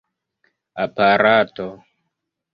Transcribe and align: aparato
aparato 0.85 1.67